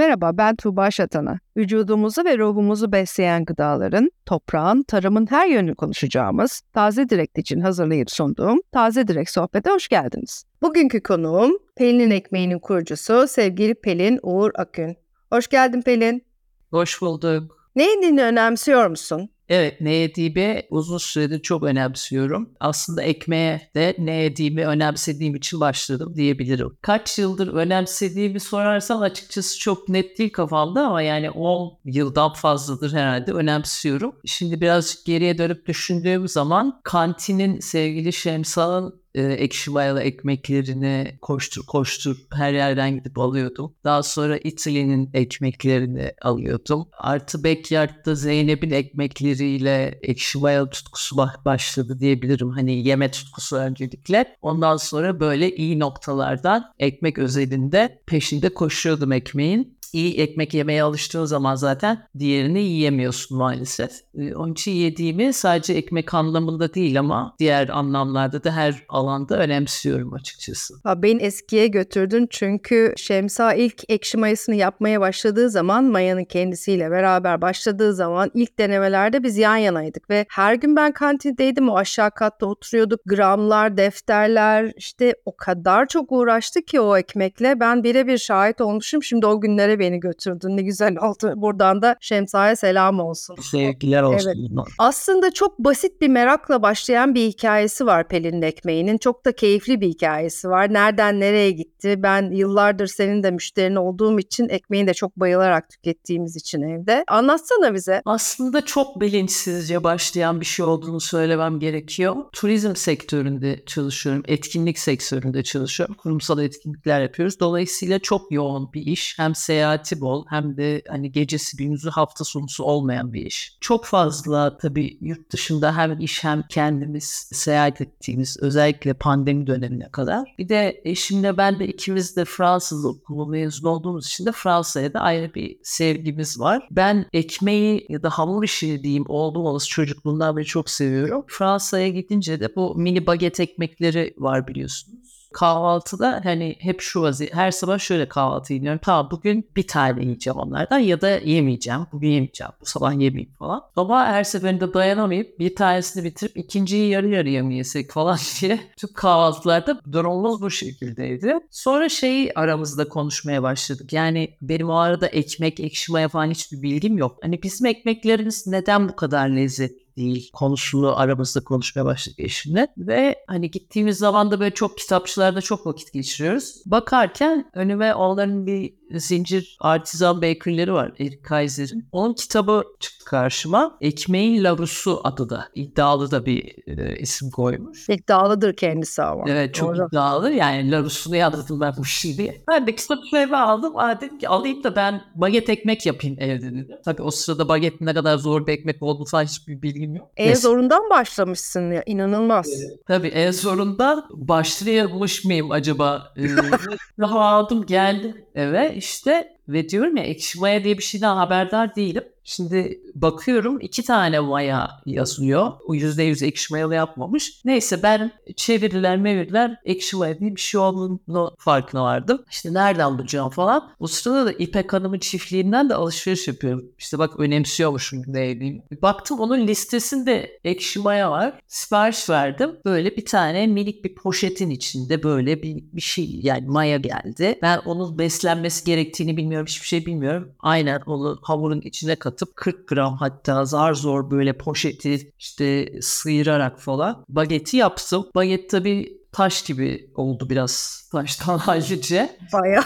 [0.00, 1.38] Merhaba ben Tuğba Şatan'a.
[1.56, 8.60] Vücudumuzu ve ruhumuzu besleyen gıdaların, toprağın, tarımın her yönünü konuşacağımız Taze Direkt için hazırlayıp sunduğum
[8.72, 10.44] Taze Direkt Sohbet'e hoş geldiniz.
[10.62, 14.96] Bugünkü konuğum Pelin'in ekmeğinin kurucusu sevgili Pelin Uğur Akün.
[15.32, 16.24] Hoş geldin Pelin.
[16.70, 17.70] Hoş bulduk.
[17.76, 19.30] Ne yediğini önemsiyor musun?
[19.50, 22.50] Evet ne yediğimi uzun süredir çok önemsiyorum.
[22.60, 26.76] Aslında ekmeğe de ne yediğimi önemsediğim için başladım diyebilirim.
[26.82, 33.32] Kaç yıldır önemsediğimi sorarsan açıkçası çok net değil kafamda ama yani 10 yıldan fazladır herhalde
[33.32, 34.14] önemsiyorum.
[34.24, 42.16] Şimdi birazcık geriye dönüp düşündüğüm zaman kantinin sevgili Şemsa'nın e, ekşi mayalı ekmeklerini koştur koştur
[42.32, 43.74] her yerden gidip alıyordum.
[43.84, 46.88] Daha sonra İtalya'nın ekmeklerini alıyordum.
[46.98, 52.50] Artı Backyard'da Zeynep'in ekmekleriyle ekşi mayalı tutkusu başladı diyebilirim.
[52.50, 54.36] Hani yeme tutkusu öncelikle.
[54.42, 61.54] Ondan sonra böyle iyi noktalardan ekmek özelinde peşinde koşuyordum ekmeğin iyi ekmek yemeye alıştığın zaman
[61.54, 63.90] zaten diğerini yiyemiyorsun maalesef.
[64.18, 70.14] Ee, onun için yediğimi sadece ekmek anlamında değil ama diğer anlamlarda da her alanda önemsiyorum
[70.14, 70.74] açıkçası.
[70.82, 77.40] Ha, beni eskiye götürdün çünkü Şemsa ilk ekşi mayasını yapmaya başladığı zaman mayanın kendisiyle beraber
[77.40, 82.46] başladığı zaman ilk denemelerde biz yan yanaydık ve her gün ben kantindeydim o aşağı katta
[82.46, 89.02] oturuyorduk gramlar defterler işte o kadar çok uğraştı ki o ekmekle ben birebir şahit olmuşum
[89.02, 90.56] şimdi o günlere beni götürdün.
[90.56, 91.32] Ne güzel oldu.
[91.36, 93.36] Buradan da Şemsa'ya selam olsun.
[93.50, 94.30] Sevgiler olsun.
[94.30, 94.68] Evet.
[94.78, 98.98] Aslında çok basit bir merakla başlayan bir hikayesi var Pelin'in ekmeğinin.
[98.98, 100.72] Çok da keyifli bir hikayesi var.
[100.72, 102.02] Nereden nereye gitti?
[102.02, 107.04] Ben yıllardır senin de müşterin olduğum için ekmeğini de çok bayılarak tükettiğimiz için evde.
[107.08, 108.02] Anlatsana bize.
[108.04, 112.16] Aslında çok bilinçsizce başlayan bir şey olduğunu söylemem gerekiyor.
[112.32, 114.22] Turizm sektöründe çalışıyorum.
[114.26, 115.94] Etkinlik sektöründe çalışıyorum.
[115.94, 117.40] Kurumsal etkinlikler yapıyoruz.
[117.40, 119.18] Dolayısıyla çok yoğun bir iş.
[119.18, 123.56] Hem seyahat seyahati bol hem de hani gecesi gündüzü hafta sonusu olmayan bir iş.
[123.60, 130.34] Çok fazla tabii yurt dışında hem iş hem kendimiz seyahat ettiğimiz özellikle pandemi dönemine kadar.
[130.38, 135.00] Bir de eşimle ben de ikimiz de Fransız okulu mezun olduğumuz için de Fransa'ya da
[135.00, 136.68] ayrı bir sevgimiz var.
[136.70, 141.24] Ben ekmeği ya da hamur işi diyeyim oldum olası çocukluğumdan beri çok seviyorum.
[141.28, 147.50] Fransa'ya gidince de bu mini baget ekmekleri var biliyorsunuz kahvaltıda hani hep şu vaziyet her
[147.50, 148.80] sabah şöyle kahvaltı yiyorum.
[148.82, 151.86] Tamam bugün bir tane yiyeceğim onlardan ya da yemeyeceğim.
[151.92, 152.52] Bugün yemeyeceğim.
[152.60, 153.62] Bu sabah yemeyeyim falan.
[153.76, 159.80] Ama her seferinde dayanamayıp bir tanesini bitirip ikinciyi yarı yarıya mı falan diye tüm kahvaltılarda
[159.92, 161.34] durumumuz bu şekildeydi.
[161.50, 163.92] Sonra şeyi aramızda konuşmaya başladık.
[163.92, 167.18] Yani benim o arada ekmek, ekşi maya falan hiçbir bilgim yok.
[167.22, 169.79] Hani bizim ekmeklerimiz neden bu kadar lezzetli?
[170.00, 172.68] Değil konusunu aramızda konuşmaya başladık eşimle.
[172.78, 176.62] Ve hani gittiğimiz zaman da böyle çok kitapçılarda çok vakit geçiriyoruz.
[176.66, 181.88] Bakarken önüme onların bir zincir artizan bakerleri var Eric Kaiser'in.
[181.92, 183.78] Onun kitabı çıktı karşıma.
[183.80, 185.48] Ekmeğin Larusu adı da.
[185.54, 187.88] iddialı da bir e, isim koymuş.
[187.88, 189.24] İddialıdır kendisi ama.
[189.28, 189.86] Evet çok Doğru.
[189.86, 190.32] iddialı.
[190.32, 192.42] Yani Larus'unu yazdım ben bu şimdi.
[192.48, 193.76] Ben de kitabı eve aldım.
[193.76, 196.68] Aa, dedim ki alayım da ben baget ekmek yapayım evde dedim.
[196.84, 200.10] Tabii o sırada baget ne kadar zor bir ekmek olduğunu falan hiçbir bilgim yok.
[200.16, 201.82] En zorundan başlamışsın ya.
[201.86, 202.48] inanılmaz.
[202.48, 202.80] Evet.
[202.86, 206.12] Tabii en zorundan başlayamış mıyım acaba?
[206.16, 212.04] Ee, aldım geldi eve işte ve diyorum ya ekşi maya diye bir şeyden haberdar değilim.
[212.30, 215.52] Şimdi bakıyorum iki tane maya yazıyor.
[215.66, 217.40] O yüzde yüz ekşi mayalı yapmamış.
[217.44, 222.24] Neyse ben çeviriler meviriler ekşi maya diye bir şey olduğunu farkına vardım.
[222.30, 223.70] İşte nereden bulacağım falan.
[223.80, 226.64] O sırada da İpek Hanım'ın çiftliğinden de alışveriş yapıyorum.
[226.78, 228.62] İşte bak önemsiyormuşum ne yediğimi.
[228.82, 231.40] Baktım onun listesinde ekşi maya var.
[231.46, 232.56] Sipariş verdim.
[232.64, 237.38] Böyle bir tane minik bir poşetin içinde böyle bir, bir şey yani maya geldi.
[237.42, 239.46] Ben onun beslenmesi gerektiğini bilmiyorum.
[239.46, 240.32] Hiçbir şey bilmiyorum.
[240.40, 246.60] Aynen onu hamurun içine katıp katıp 40 gram hatta zar zor böyle poşeti işte sıyırarak
[246.60, 248.06] falan bageti yaptım.
[248.14, 252.16] Baget tabii taş gibi oldu biraz taştan halice.
[252.32, 252.64] Bayağı.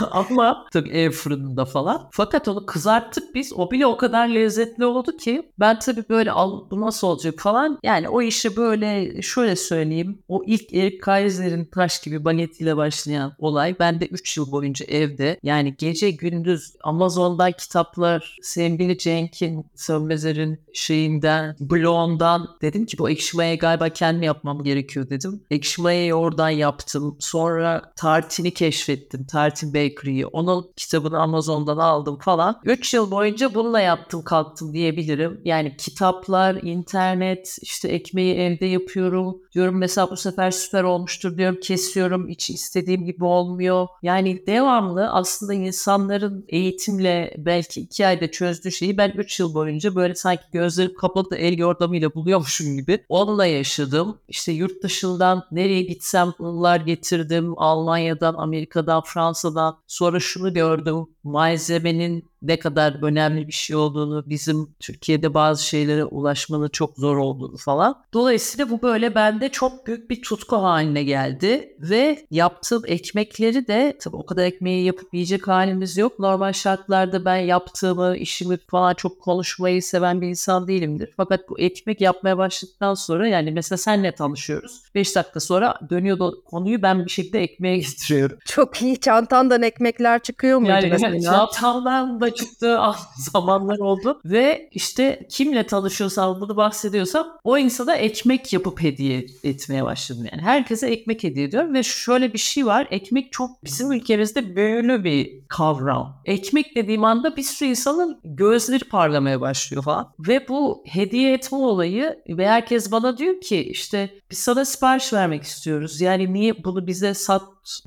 [0.10, 2.08] Ama tabii ev fırınında falan.
[2.10, 3.52] Fakat onu kızarttık biz.
[3.52, 7.78] O bile o kadar lezzetli oldu ki ben tabii böyle al bu nasıl olacak falan.
[7.82, 10.22] Yani o işi böyle şöyle söyleyeyim.
[10.28, 13.76] O ilk Eric Kaiser'in taş gibi bagetiyle başlayan olay.
[13.78, 21.56] Ben de 3 yıl boyunca evde yani gece gündüz Amazon'dan kitaplar sevgili Cenk'in Sönmezer'in şeyinden
[21.60, 25.44] blog'undan dedim ki bu ekşimeye galiba kendim yapmam gerekiyor gerekiyor dedim.
[25.50, 27.16] Ekşi oradan yaptım.
[27.20, 29.26] Sonra tartini keşfettim.
[29.26, 30.26] Tartin Bakery'yi.
[30.26, 32.60] Onun kitabını Amazon'dan aldım falan.
[32.64, 35.40] 3 yıl boyunca bununla yaptım kalktım diyebilirim.
[35.44, 39.36] Yani kitaplar, internet, işte ekmeği evde yapıyorum.
[39.54, 41.60] Diyorum mesela bu sefer süper olmuştur diyorum.
[41.62, 42.28] Kesiyorum.
[42.28, 43.86] Hiç istediğim gibi olmuyor.
[44.02, 50.14] Yani devamlı aslında insanların eğitimle belki iki ayda çözdüğü şeyi ben 3 yıl boyunca böyle
[50.14, 53.04] sanki gözlerim kapalı da el yordamıyla buluyormuşum gibi.
[53.08, 54.18] Onunla yaşadım.
[54.28, 57.54] İşte yurt dışından nereye gitsem bunlar getirdim.
[57.56, 59.78] Almanya'dan, Amerika'dan, Fransa'dan.
[59.86, 61.06] Sonra şunu gördüm.
[61.24, 67.56] Malzemenin ne kadar önemli bir şey olduğunu, bizim Türkiye'de bazı şeylere ulaşmanın çok zor olduğunu
[67.56, 68.02] falan.
[68.12, 74.16] Dolayısıyla bu böyle bende çok büyük bir tutku haline geldi ve yaptığım ekmekleri de tabii
[74.16, 76.18] o kadar ekmeği yapıp yiyecek halimiz yok.
[76.18, 81.10] Normal şartlarda ben yaptığımı, işimi falan çok konuşmayı seven bir insan değilimdir.
[81.16, 84.82] Fakat bu ekmek yapmaya başladıktan sonra yani mesela senle tanışıyoruz.
[84.94, 88.38] 5 dakika sonra dönüyor da konuyu ben bir şekilde ekmeğe getiriyorum.
[88.44, 89.00] Çok iyi.
[89.00, 91.20] Çantandan ekmekler çıkıyor muydu Yani mesela?
[91.20, 92.80] çantamdan da çıktığı
[93.32, 94.20] zamanlar oldu.
[94.24, 100.26] Ve işte kimle tanışıyorsam bunu bahsediyorsam o insana ekmek yapıp hediye etmeye başladım.
[100.32, 102.88] Yani herkese ekmek hediye ediyorum ve şöyle bir şey var.
[102.90, 106.22] Ekmek çok bizim ülkemizde böyle bir kavram.
[106.24, 110.12] Ekmek dediğim anda bir sürü insanın gözleri parlamaya başlıyor falan.
[110.18, 115.42] Ve bu hediye etme olayı ve herkes bana diyor ki işte biz sana sipariş vermek
[115.42, 116.00] istiyoruz.
[116.00, 117.42] Yani niye bunu bize sat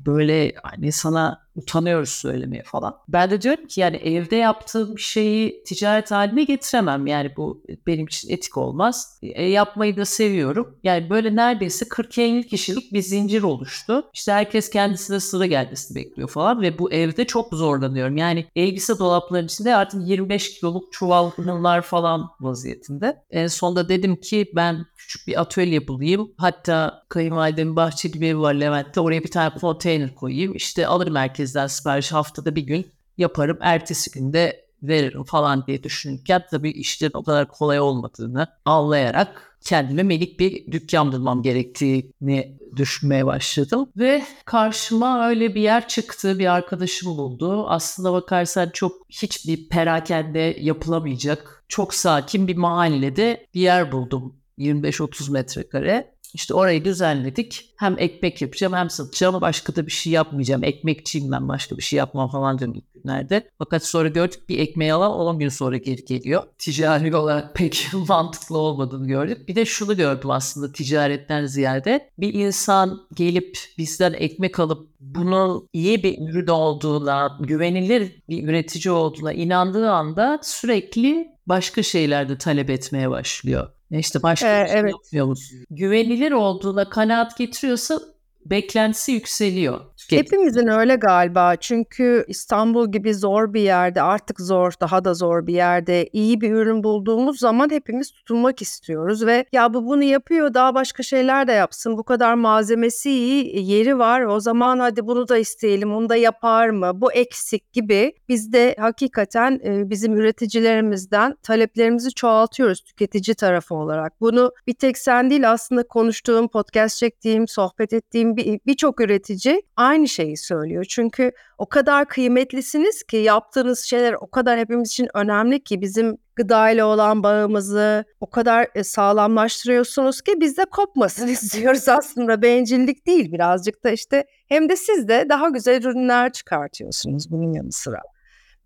[0.06, 2.96] böyle hani sana utanıyoruz söylemeye falan.
[3.08, 7.06] Ben de diyorum ki yani evde yaptığım şeyi ticaret haline getiremem.
[7.06, 9.18] Yani bu benim için etik olmaz.
[9.22, 10.78] E, yapmayı da seviyorum.
[10.82, 14.10] Yani böyle neredeyse 40-50 kişilik bir zincir oluştu.
[14.14, 18.16] İşte herkes kendisine sıra gelmesini bekliyor falan ve bu evde çok zorlanıyorum.
[18.16, 23.22] Yani elbise dolaplarının içinde artık 25 kiloluk çuvallar falan vaziyetinde.
[23.30, 26.32] En sonunda dedim ki ben küçük bir atölye bulayım.
[26.36, 29.00] Hatta kayınvalidemin bahçeli bir evi var Levent'te.
[29.00, 30.54] Oraya bir tane konteyner koyayım.
[30.54, 32.86] İşte alırım merkezden sipariş haftada bir gün
[33.18, 33.58] yaparım.
[33.60, 40.40] Ertesi günde veririm falan diye düşünürken tabii işlerin o kadar kolay olmadığını anlayarak kendime melik
[40.40, 43.88] bir dükkan bulmam gerektiğini düşünmeye başladım.
[43.96, 46.38] Ve karşıma öyle bir yer çıktı.
[46.38, 47.66] Bir arkadaşım buldu.
[47.68, 51.64] Aslında bakarsan çok hiçbir perakende yapılamayacak.
[51.68, 56.13] Çok sakin bir mahallede bir yer buldum 25-30 metrekare.
[56.34, 57.74] İşte orayı düzenledik.
[57.76, 59.40] Hem ekmek yapacağım hem satacağım.
[59.40, 60.64] Başka da bir şey yapmayacağım.
[60.64, 63.50] Ekmekçiyim ben başka bir şey yapmam falan diyorum ilk günlerde.
[63.58, 66.42] Fakat sonra gördük bir ekmeği alan 10 gün sonra geri geliyor.
[66.58, 69.48] Ticari olarak pek mantıklı olmadığını gördük.
[69.48, 72.10] Bir de şunu gördüm aslında ticaretten ziyade.
[72.18, 79.32] Bir insan gelip bizden ekmek alıp bunun iyi bir ürün olduğuna, güvenilir bir üretici olduğuna
[79.32, 83.73] inandığı anda sürekli başka şeylerde talep etmeye başlıyor.
[83.90, 84.92] İşte başka Ee, bir şey evet.
[84.92, 85.58] yapmıyor musun?
[85.70, 88.00] Güvenilir olduğuna kanaat getiriyorsa
[88.46, 89.80] beklentisi yükseliyor.
[89.96, 91.56] Tüket- Hepimizin öyle galiba.
[91.56, 96.52] Çünkü İstanbul gibi zor bir yerde artık zor daha da zor bir yerde iyi bir
[96.52, 101.52] ürün bulduğumuz zaman hepimiz tutunmak istiyoruz ve ya bu bunu yapıyor daha başka şeyler de
[101.52, 101.96] yapsın.
[101.98, 104.22] Bu kadar malzemesi iyi yeri var.
[104.22, 106.90] O zaman hadi bunu da isteyelim onu da yapar mı?
[106.94, 114.20] Bu eksik gibi biz de hakikaten e, bizim üreticilerimizden taleplerimizi çoğaltıyoruz tüketici tarafı olarak.
[114.20, 120.08] Bunu bir tek sen değil aslında konuştuğum podcast çektiğim sohbet ettiğim bir- birçok üretici aynı
[120.08, 120.84] şeyi söylüyor.
[120.88, 126.86] Çünkü o kadar kıymetlisiniz ki yaptığınız şeyler o kadar hepimiz için önemli ki bizim gıdayla
[126.86, 133.84] olan bağımızı o kadar e, sağlamlaştırıyorsunuz ki biz de kopmasın istiyoruz aslında bencillik değil birazcık
[133.84, 138.00] da işte hem de siz de daha güzel ürünler çıkartıyorsunuz bunun yanı sıra.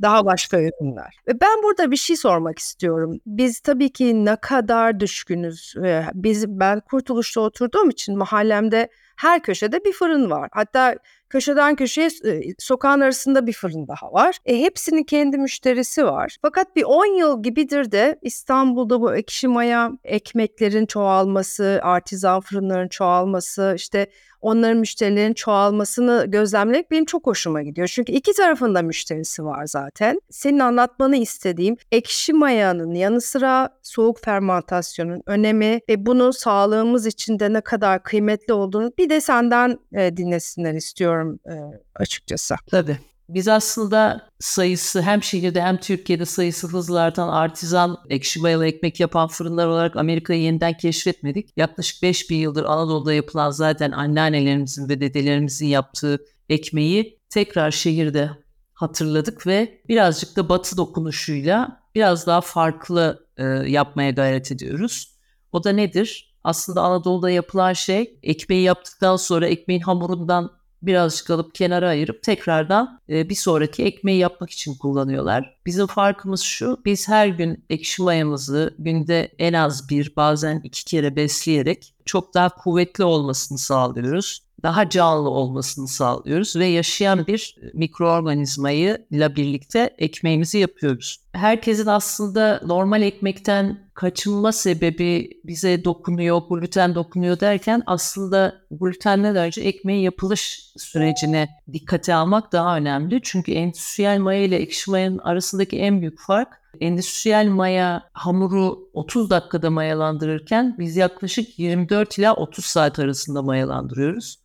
[0.02, 1.16] Daha başka ürünler.
[1.28, 3.20] Ve ben burada bir şey sormak istiyorum.
[3.26, 5.74] Biz tabii ki ne kadar düşkünüz.
[6.14, 10.48] Biz ben Kurtuluş'ta oturduğum için mahallemde her köşede bir fırın var.
[10.52, 10.94] Hatta
[11.30, 14.38] köşeden köşeye e, sokağın arasında bir fırın daha var.
[14.46, 16.36] E, hepsinin kendi müşterisi var.
[16.42, 23.72] Fakat bir 10 yıl gibidir de İstanbul'da bu ekşi maya ekmeklerin çoğalması, artizan fırınların çoğalması,
[23.76, 24.06] işte
[24.40, 27.88] onların müşterilerin çoğalmasını gözlemlemek benim çok hoşuma gidiyor.
[27.88, 30.20] Çünkü iki tarafında müşterisi var zaten.
[30.30, 37.52] Senin anlatmanı istediğim ekşi mayanın yanı sıra soğuk fermentasyonun önemi ve bunun sağlığımız için de
[37.52, 41.54] ne kadar kıymetli olduğunu bir de senden e, dinlesinler istiyorum e,
[41.94, 42.54] açıkçası.
[42.70, 42.98] Tabii.
[43.28, 49.28] Biz aslında sayısı hem şehirde hem Türkiye'de sayısı hızla artan artizan ekşi mayalı ekmek yapan
[49.28, 51.50] fırınlar olarak Amerika'yı yeniden keşfetmedik.
[51.56, 56.18] Yaklaşık 5000 yıldır Anadolu'da yapılan zaten anneannelerimizin ve dedelerimizin yaptığı
[56.48, 58.30] ekmeği tekrar şehirde
[58.74, 65.18] hatırladık ve birazcık da batı dokunuşuyla biraz daha farklı e, yapmaya gayret ediyoruz.
[65.52, 66.28] O da nedir?
[66.44, 70.50] aslında Anadolu'da yapılan şey ekmeği yaptıktan sonra ekmeğin hamurundan
[70.82, 75.56] birazcık alıp kenara ayırıp tekrardan e, bir sonraki ekmeği yapmak için kullanıyorlar.
[75.66, 81.16] Bizim farkımız şu, biz her gün ekşi mayamızı günde en az bir bazen iki kere
[81.16, 89.36] besleyerek çok daha kuvvetli olmasını sağlıyoruz daha canlı olmasını sağlıyoruz ve yaşayan bir mikroorganizmayı ile
[89.36, 91.20] birlikte ekmeğimizi yapıyoruz.
[91.32, 100.00] Herkesin aslında normal ekmekten kaçınma sebebi bize dokunuyor, gluten dokunuyor derken aslında glutenden önce ekmeğin
[100.00, 103.20] yapılış sürecine dikkate almak daha önemli.
[103.22, 106.48] Çünkü endüstriyel maya ile ekşi mayanın arasındaki en büyük fark
[106.80, 114.38] endüstriyel maya hamuru 30 dakikada mayalandırırken biz yaklaşık 24 ila 30 saat arasında mayalandırıyoruz.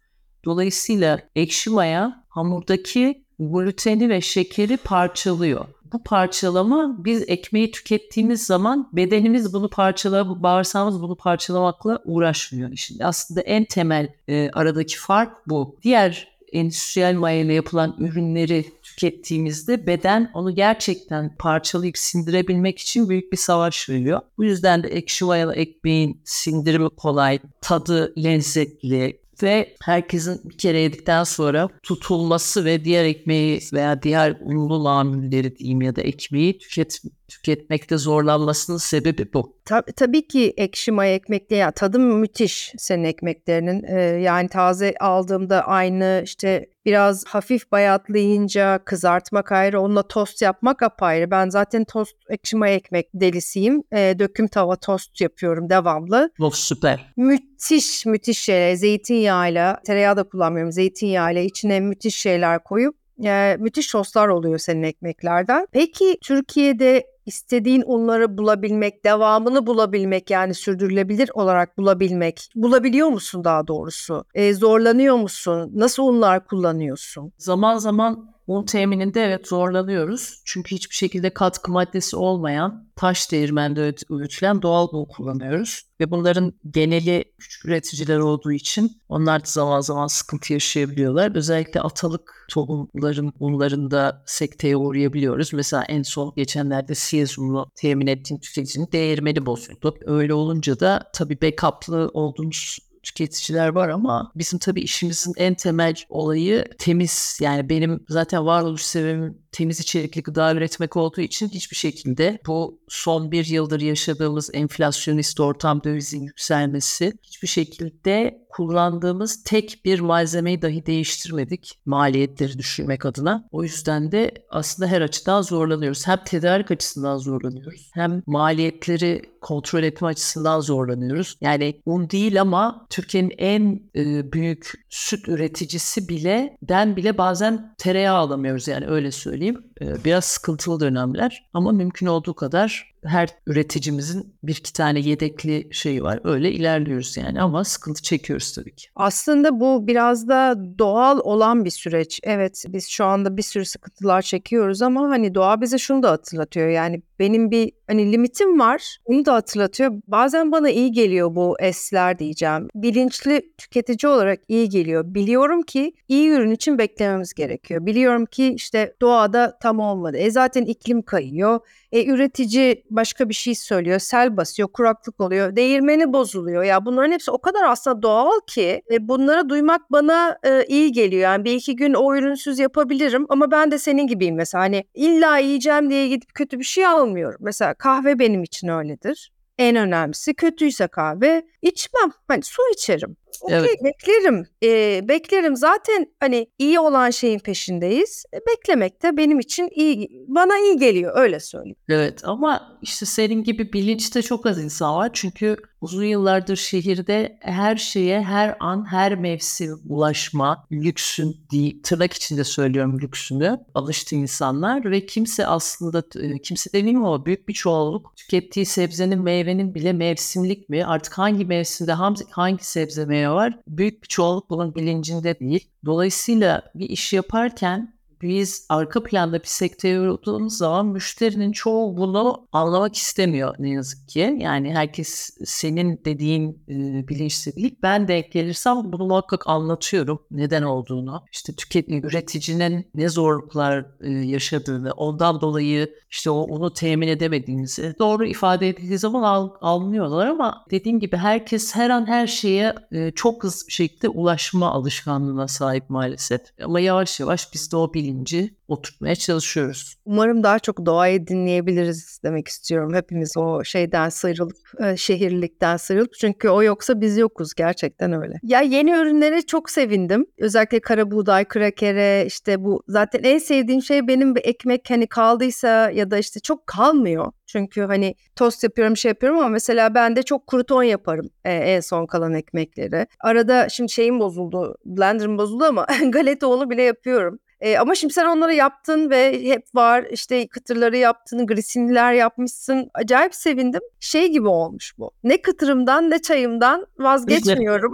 [0.46, 5.66] Dolayısıyla ekşi maya hamurdaki gluteni ve şekeri parçalıyor.
[5.94, 12.76] Bu parçalama biz ekmeği tükettiğimiz zaman bedenimiz bunu parçala, bağırsağımız bunu parçalamakla uğraşmıyor.
[12.76, 15.78] Şimdi aslında en temel e, aradaki fark bu.
[15.84, 23.38] Diğer endüstriyel maya ile yapılan ürünleri tükettiğimizde beden onu gerçekten parçalayıp sindirebilmek için büyük bir
[23.38, 24.22] savaş veriyor.
[24.38, 31.24] Bu yüzden de ekşi mayalı ekmeğin sindirimi kolay, tadı lezzetli, ve herkesin bir kere yedikten
[31.24, 37.02] sonra tutulması ve diğer ekmeği veya diğer unlu mamulleri diyeyim ya da ekmeği tüket,
[37.34, 39.56] tüketmekte zorlanmasının sebebi bu.
[39.66, 43.84] Tab- tabii ki ekşi maya ekmekte ya tadı müthiş senin ekmeklerinin.
[43.84, 51.32] Ee, yani taze aldığımda aynı işte biraz hafif bayatlayınca kızartmak ayrı, onunla tost yapmak apayrı.
[51.32, 53.84] Ben zaten tost ekşi maya ekmek delisiyim.
[53.94, 56.32] Ee, döküm tava tost yapıyorum devamlı.
[56.40, 57.14] Of süper.
[57.18, 58.76] Müthiş müthiş şeyler.
[58.76, 60.72] Zeytinyağıyla, tereyağı da kullanmıyorum.
[60.72, 65.68] Zeytinyağıyla içine müthiş şeyler koyup e, müthiş soslar oluyor senin ekmeklerden.
[65.72, 72.50] Peki Türkiye'de istediğin unları bulabilmek, devamını bulabilmek yani sürdürülebilir olarak bulabilmek.
[72.56, 74.26] Bulabiliyor musun daha doğrusu?
[74.34, 75.72] E, zorlanıyor musun?
[75.76, 77.34] Nasıl unlar kullanıyorsun?
[77.38, 80.42] Zaman zaman un temininde evet zorlanıyoruz.
[80.46, 85.82] Çünkü hiçbir şekilde katkı maddesi olmayan taş değirmende öğütülen doğal un kullanıyoruz.
[86.00, 91.36] Ve bunların geneli küçük üreticiler olduğu için onlar da zaman zaman sıkıntı yaşayabiliyorlar.
[91.36, 95.54] Özellikle atalık tohumların unlarında sekteye uğrayabiliyoruz.
[95.54, 99.96] Mesela en son geçenlerde Siyez unu temin ettiğim tüketicinin değirmeni bozuldu.
[100.06, 106.66] Öyle olunca da tabii backup'lı olduğumuz tüketiciler var ama bizim tabii işimizin en temel olayı
[106.78, 107.40] temiz.
[107.42, 113.32] Yani benim zaten varoluş sebebim temiz içerikli gıda üretmek olduğu için hiçbir şekilde bu son
[113.32, 121.80] bir yıldır yaşadığımız enflasyonist ortam dövizin yükselmesi hiçbir şekilde kullandığımız tek bir malzemeyi dahi değiştirmedik
[121.86, 123.48] maliyetleri düşürmek adına.
[123.52, 126.08] O yüzden de aslında her açıdan zorlanıyoruz.
[126.08, 131.38] Hem tedarik açısından zorlanıyoruz hem maliyetleri kontrol etme açısından zorlanıyoruz.
[131.42, 138.18] Yani un değil ama Türkiye'nin en e, büyük süt üreticisi bile den bile bazen tereyağı
[138.18, 139.43] alamıyoruz yani öyle söyleyeyim.
[139.52, 146.04] E, biraz sıkıntılı dönemler ama mümkün olduğu kadar her üreticimizin bir iki tane yedekli şeyi
[146.04, 146.20] var.
[146.24, 148.88] Öyle ilerliyoruz yani ama sıkıntı çekiyoruz tabii ki.
[148.96, 152.20] Aslında bu biraz da doğal olan bir süreç.
[152.24, 156.68] Evet biz şu anda bir sürü sıkıntılar çekiyoruz ama hani doğa bize şunu da hatırlatıyor.
[156.68, 158.98] Yani benim bir hani limitim var.
[159.08, 159.92] Bunu da hatırlatıyor.
[160.08, 162.68] Bazen bana iyi geliyor bu esler diyeceğim.
[162.76, 165.04] Bilinçli tüketici olarak iyi geliyor.
[165.08, 167.86] Biliyorum ki iyi ürün için beklememiz gerekiyor.
[167.86, 170.18] Biliyorum ki işte doğada tam olmadı.
[170.18, 171.60] E zaten iklim kayıyor.
[171.94, 174.00] E üretici başka bir şey söylüyor.
[174.00, 175.56] Sel basıyor, kuraklık oluyor.
[175.56, 176.64] Değirmeni bozuluyor.
[176.64, 181.22] Ya bunların hepsi o kadar aslında doğal ki e, bunları duymak bana e, iyi geliyor.
[181.22, 184.64] Yani bir iki gün o ürünsüz yapabilirim ama ben de senin gibiyim mesela.
[184.64, 187.40] Hani illa yiyeceğim diye gidip kötü bir şey almıyorum.
[187.42, 189.32] Mesela kahve benim için öyledir.
[189.58, 192.12] En önemlisi kötüyse kahve içmem.
[192.28, 193.18] Hani su içerim.
[193.42, 193.84] Okey evet.
[193.84, 194.48] beklerim.
[194.64, 195.56] Ee, beklerim.
[195.56, 198.26] Zaten hani iyi olan şeyin peşindeyiz.
[198.34, 201.76] E, beklemek de benim için iyi bana iyi geliyor öyle söyleyeyim.
[201.90, 205.10] Evet ama işte senin gibi bilinçte çok az insan var.
[205.14, 212.44] Çünkü uzun yıllardır şehirde her şeye her an her mevsim ulaşma lüksün değil, tırnak içinde
[212.44, 218.66] söylüyorum lüksünü alıştı insanlar ve kimse aslında e, kimse demeyeyim ama büyük bir çoğunluk tükettiği
[218.66, 224.08] sebzenin meyvenin bile mevsimlik mi artık hangi mevsimde hangi, hangi sebze meyve var büyük bir
[224.08, 225.70] çoğunluk bunun bilincinde değil.
[225.86, 227.93] Dolayısıyla bir iş yaparken
[228.24, 234.38] biz arka planda bir sektör olduğumuz zaman müşterinin çoğu bunu anlamak istemiyor ne yazık ki.
[234.40, 237.76] Yani herkes senin dediğin e, bilinçli değil.
[237.84, 241.24] Ben denk gelirsem bunu muhakkak anlatıyorum neden olduğunu.
[241.32, 248.26] İşte tüketici, üreticinin ne zorluklar e, yaşadığını, ondan dolayı işte o, onu temin edemediğimizi doğru
[248.26, 253.44] ifade edildiği zaman al, anlıyorlar ama dediğim gibi herkes her an her şeye e, çok
[253.44, 256.42] hızlı bir şekilde ulaşma alışkanlığına sahip maalesef.
[256.64, 259.96] Ama yavaş yavaş biz de o bilinci oturtmaya çalışıyoruz.
[260.06, 262.94] Umarım daha çok doğayı dinleyebiliriz demek istiyorum.
[262.94, 266.14] Hepimiz o şeyden sıyrılıp, e, şehirlikten sıyrılıp.
[266.14, 268.34] Çünkü o yoksa biz yokuz gerçekten öyle.
[268.44, 270.26] Ya yeni ürünlere çok sevindim.
[270.38, 275.92] Özellikle kara buğday, krakere işte bu zaten en sevdiğim şey benim bir ekmek hani kaldıysa
[275.92, 277.32] ya da işte çok kalmıyor.
[277.46, 281.80] Çünkü hani tost yapıyorum şey yapıyorum ama mesela ben de çok kruton yaparım e, en
[281.80, 283.08] son kalan ekmekleri.
[283.20, 287.40] Arada şimdi şeyim bozuldu, blenderım bozuldu ama galeta onu bile yapıyorum.
[287.64, 292.90] E, ama şimdi sen onları yaptın ve hep var işte kıtırları yaptın, grisiniler yapmışsın.
[292.94, 293.82] Acayip sevindim.
[294.00, 295.12] Şey gibi olmuş bu.
[295.24, 297.92] Ne kıtırımdan ne çayımdan vazgeçmiyorum.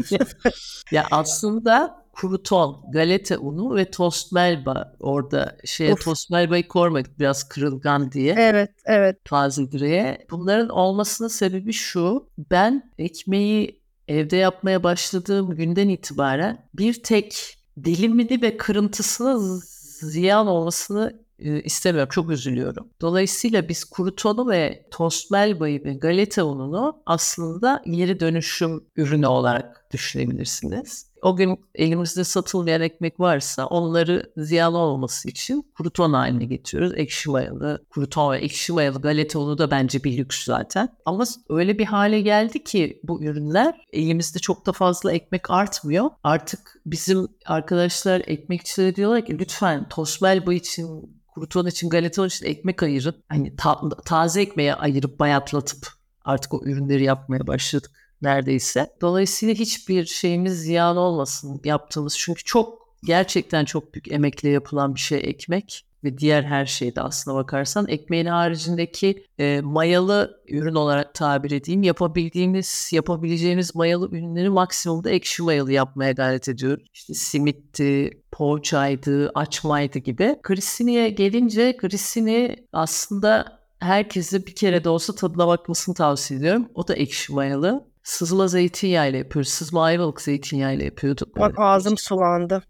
[0.90, 8.12] ya aslında kruton, galeta unu ve tost melba orada şey tost melbayı koymadık biraz kırılgan
[8.12, 8.34] diye.
[8.38, 9.24] Evet, evet.
[9.24, 10.26] Taze direğe.
[10.30, 12.28] Bunların olmasının sebebi şu.
[12.50, 19.60] Ben ekmeği evde yapmaya başladığım günden itibaren bir tek dilimini ve kırıntısını
[20.02, 22.10] ziyan olmasını e, istemiyorum.
[22.12, 22.88] Çok üzülüyorum.
[23.00, 31.12] Dolayısıyla biz kurutonu ve tost melbayı ve galeta ununu aslında geri dönüşüm ürünü olarak düşünebilirsiniz.
[31.22, 36.92] O gün elimizde satılmayan ekmek varsa onları ziyan olmaması için kruton haline getiriyoruz.
[36.96, 40.88] Ekşi mayalı, kruton ve ekşi mayalı galeta unu da bence bir lüks zaten.
[41.06, 46.10] Ama öyle bir hale geldi ki bu ürünler elimizde çok da fazla ekmek artmıyor.
[46.24, 53.14] Artık bizim arkadaşlar ekmekçiler diyorlar ki lütfen tosmelba için kruton için galeta için ekmek ayırın.
[53.28, 55.86] Hani ta- taze ekmeğe ayırıp bayatlatıp
[56.24, 57.90] artık o ürünleri yapmaya başladık
[58.22, 58.90] neredeyse.
[59.00, 62.18] Dolayısıyla hiçbir şeyimiz ziyan olmasın yaptığımız.
[62.18, 67.36] Çünkü çok gerçekten çok büyük emekle yapılan bir şey ekmek ve diğer her şeyde aslına
[67.36, 75.42] bakarsan ekmeğin haricindeki e, mayalı ürün olarak tabir edeyim yapabildiğimiz yapabileceğimiz mayalı ürünleri maksimumda ekşi
[75.42, 76.86] mayalı yapmaya gayret ediyoruz.
[76.94, 80.36] İşte simitti, poğaçaydı, açmaydı gibi.
[80.42, 86.68] Grissini'ye gelince Grissini aslında herkese bir kere de olsa tadına bakmasını tavsiye ediyorum.
[86.74, 89.50] O da ekşi mayalı sızma zeytinyağıyla yapıyoruz.
[89.50, 91.36] Sızma ayvalık zeytinyağıyla yapıyorduk.
[91.36, 92.62] Bak ağzım sulandı.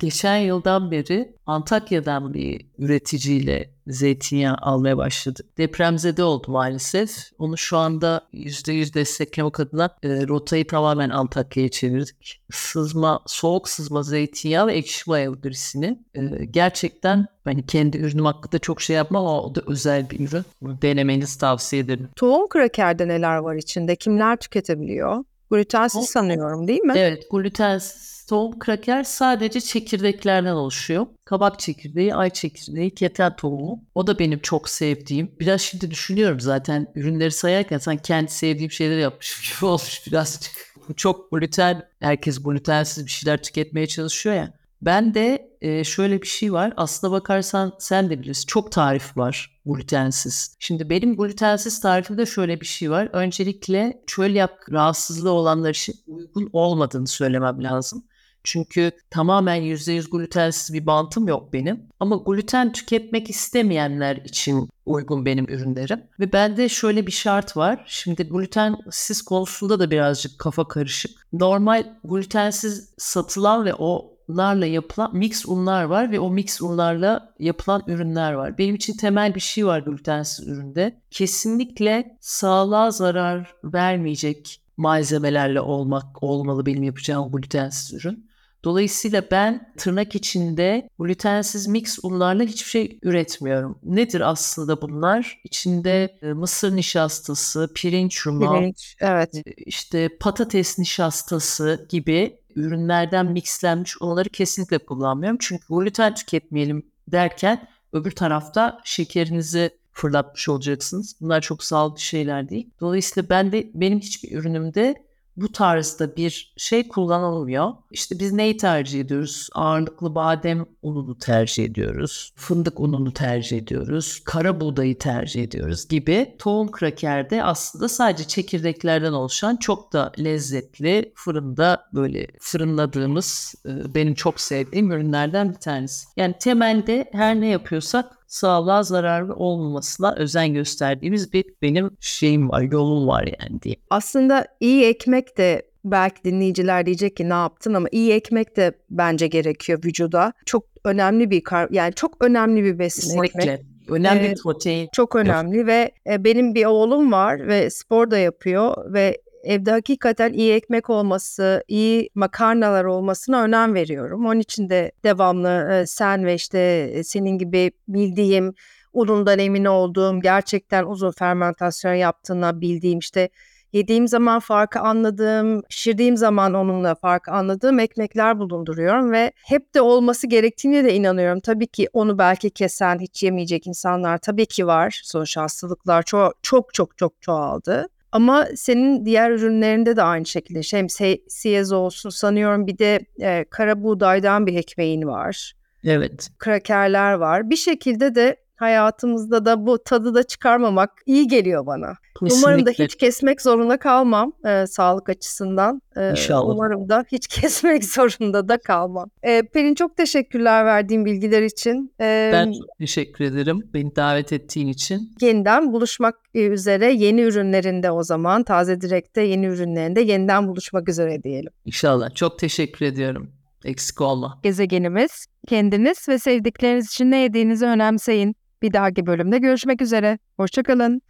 [0.00, 5.46] Geçen yıldan beri Antakya'dan bir üreticiyle zeytinyağı almaya başladık.
[5.58, 7.10] Depremzede oldu maalesef.
[7.38, 12.42] Onu şu anda %100 desteklemek adına e, rotayı tamamen Antakya'ya çevirdik.
[12.50, 15.98] Sızma, soğuk sızma zeytinyağı ve ekşi mayalı birisini.
[16.14, 20.44] E, gerçekten hani kendi ürünüm hakkında çok şey yapmam ama o da özel bir ürün.
[20.82, 22.08] Denemenizi tavsiye ederim.
[22.16, 23.96] Tohum krakerde neler var içinde?
[23.96, 25.24] Kimler tüketebiliyor?
[25.52, 26.92] Glutensiz sanıyorum değil mi?
[26.96, 31.06] Evet glutensiz tohum kraker sadece çekirdeklerden oluşuyor.
[31.24, 33.84] Kabak çekirdeği, ay çekirdeği, keten tohumu.
[33.94, 35.30] O da benim çok sevdiğim.
[35.40, 40.52] Biraz şimdi düşünüyorum zaten ürünleri sayarken sen kendi sevdiğim şeyleri yapmış gibi olmuş birazcık.
[40.96, 44.52] Çok gluten, herkes glutensiz bir şeyler tüketmeye çalışıyor ya.
[44.82, 46.72] Ben de e, şöyle bir şey var.
[46.76, 48.46] Aslına bakarsan sen de bilirsin.
[48.46, 50.56] Çok tarif var glutensiz.
[50.58, 53.08] Şimdi benim glutensiz tarifimde şöyle bir şey var.
[53.12, 58.04] Öncelikle çölyak rahatsızlığı olanlar için uygun olmadığını söylemem lazım.
[58.44, 61.88] Çünkü tamamen %100 glutensiz bir bantım yok benim.
[62.00, 66.00] Ama gluten tüketmek istemeyenler için uygun benim ürünlerim.
[66.20, 67.84] Ve bende şöyle bir şart var.
[67.86, 71.26] Şimdi glutensiz konusunda da birazcık kafa karışık.
[71.32, 77.82] Normal glutensiz satılan ve o unlarla yapılan mix unlar var ve o mix unlarla yapılan
[77.86, 78.58] ürünler var.
[78.58, 81.00] Benim için temel bir şey var glutensiz üründe.
[81.10, 88.32] Kesinlikle sağlığa zarar vermeyecek malzemelerle olmak olmalı benim yapacağım glutensiz ürün.
[88.64, 93.78] Dolayısıyla ben tırnak içinde glutensiz mix unlarla hiçbir şey üretmiyorum.
[93.82, 95.40] Nedir aslında bunlar?
[95.44, 99.34] İçinde e, mısır nişastası, pirinç unu, Pirinç, evet.
[99.34, 105.38] E, işte patates nişastası gibi ürünlerden mixlenmiş onları kesinlikle kullanmıyorum.
[105.40, 111.16] Çünkü gluten tüketmeyelim derken öbür tarafta şekerinizi fırlatmış olacaksınız.
[111.20, 112.70] Bunlar çok sağlıklı şeyler değil.
[112.80, 114.94] Dolayısıyla ben de benim hiçbir ürünümde
[115.36, 117.72] bu tarzda bir şey kullanılmıyor.
[117.90, 119.48] İşte biz neyi tercih ediyoruz?
[119.54, 122.32] Ağırlıklı badem ununu tercih ediyoruz.
[122.36, 124.20] Fındık ununu tercih ediyoruz.
[124.24, 126.36] Kara buğdayı tercih ediyoruz gibi.
[126.38, 134.40] Tohum krakerde aslında sadece çekirdeklerden oluşan çok da lezzetli fırında böyle fırınladığımız e, benim çok
[134.40, 136.08] sevdiğim ürünlerden bir tanesi.
[136.16, 143.08] Yani temelde her ne yapıyorsak sağlığa zararlı olmamasına özen gösterdiğimiz bir benim şeyim var, yolum
[143.08, 143.76] var yani diye.
[143.90, 149.26] Aslında iyi ekmek de belki dinleyiciler diyecek ki ne yaptın ama iyi ekmek de bence
[149.26, 150.32] gerekiyor vücuda.
[150.46, 153.32] Çok önemli bir kar yani çok önemli bir besin ekmek.
[153.32, 153.72] Kesinlikle.
[153.88, 154.36] Önemli Evet.
[154.36, 154.88] bir protein.
[154.92, 160.32] Çok önemli ve e, benim bir oğlum var ve spor da yapıyor ve evde hakikaten
[160.32, 164.26] iyi ekmek olması, iyi makarnalar olmasına önem veriyorum.
[164.26, 166.58] Onun için de devamlı e, sen ve işte
[166.94, 168.54] e, senin gibi bildiğim,
[168.92, 173.28] unundan emin olduğum, gerçekten uzun fermentasyon yaptığına bildiğim işte
[173.72, 180.26] yediğim zaman farkı anladığım, pişirdiğim zaman onunla farkı anladığım ekmekler bulunduruyorum ve hep de olması
[180.26, 181.40] gerektiğine de inanıyorum.
[181.40, 185.00] Tabii ki onu belki kesen, hiç yemeyecek insanlar tabii ki var.
[185.04, 187.88] Sonuçta hastalıklar çok çok çok çok çoğaldı.
[188.12, 193.44] Ama senin diğer ürünlerinde de aynı şekilde hem se- siyez olsun sanıyorum bir de e,
[193.50, 195.52] kara buğdaydan bir ekmeğin var.
[195.84, 196.28] Evet.
[196.38, 197.50] Krakerler var.
[197.50, 201.94] Bir şekilde de hayatımızda da bu tadı da çıkarmamak iyi geliyor bana.
[202.20, 202.84] Umarım da Kesinlikle.
[202.84, 205.80] hiç kesmek zorunda kalmam e, sağlık açısından.
[205.96, 206.54] E, İnşallah.
[206.54, 209.10] Umarım da hiç kesmek zorunda da kalmam.
[209.22, 211.94] E, Pelin çok teşekkürler verdiğin bilgiler için.
[212.00, 215.12] E, Ben çok teşekkür ederim beni davet ettiğin için.
[215.20, 221.22] yeniden buluşmak e, üzere yeni ürünlerinde o zaman Taze Direk'te yeni ürünlerinde yeniden buluşmak üzere
[221.22, 221.50] diyelim.
[221.64, 222.14] İnşallah.
[222.14, 223.30] Çok teşekkür ediyorum.
[223.64, 224.40] Eksik olma.
[224.42, 228.34] Gezegenimiz kendiniz ve sevdikleriniz için ne yediğinizi önemseyin.
[228.62, 230.18] Bir dahaki bölümde görüşmek üzere.
[230.36, 231.02] Hoşçakalın.